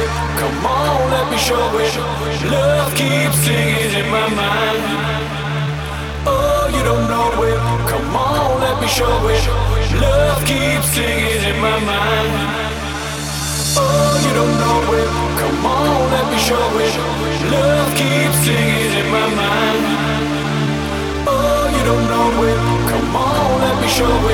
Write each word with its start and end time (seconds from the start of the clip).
it. 0.00 0.08
Come 0.40 0.66
on, 0.66 1.10
let 1.14 1.26
me 1.30 1.38
show 1.38 1.66
it. 1.84 1.94
Love 2.50 2.90
keeps 2.94 3.36
singing 3.46 3.94
in 4.00 4.06
my 4.10 4.26
mind. 4.40 4.82
Oh, 6.26 6.66
you 6.74 6.82
don't 6.82 7.06
know 7.12 7.42
it. 7.48 7.58
Come 7.90 8.16
on, 8.16 8.60
let 8.60 8.76
me 8.82 8.88
show 8.88 9.16
it. 9.34 9.44
Love 10.00 10.40
keeps 10.50 10.86
singing 10.94 11.42
in 11.50 11.56
my 11.60 11.78
mind. 11.90 12.30
Oh, 13.76 14.12
you 14.24 14.32
don't 14.38 14.56
know 14.62 14.94
it. 15.00 15.08
Come 15.40 15.66
on, 15.66 16.10
let 16.14 16.26
me 16.32 16.38
show 16.48 16.66
it. 16.84 16.94
Love 17.54 17.90
keeps 18.00 18.38
singing 18.46 18.94
in 19.00 19.06
my 19.16 19.26
mind. 19.40 19.82
Oh, 21.26 21.64
you 21.74 21.82
don't 21.90 22.06
know 22.12 22.30
it. 22.50 22.58
Come 22.90 23.16
on, 23.16 23.60
let 23.64 23.76
me 23.82 23.88
show 23.88 24.16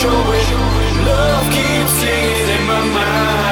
showing. 0.00 0.48
Love 1.06 1.46
keeps 1.54 1.92
singing 2.00 2.48
in 2.56 2.66
my 2.66 2.80
mind. 2.94 3.43